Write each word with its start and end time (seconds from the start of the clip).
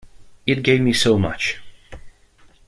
It 0.47 0.63
gave 0.63 0.81
me 0.81 0.93
so 0.93 1.19
much. 1.19 1.61